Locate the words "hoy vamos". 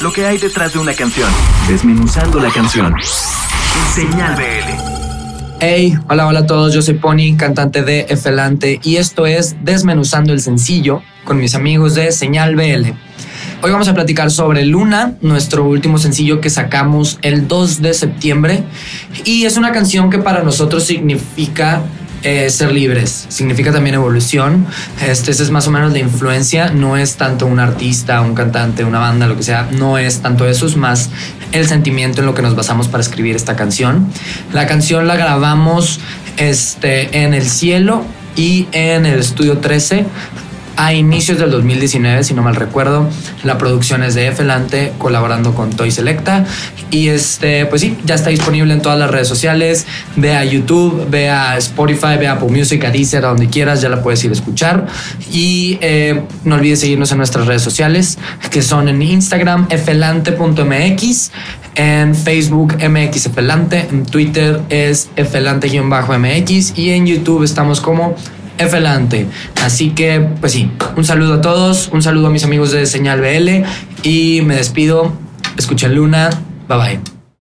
13.62-13.88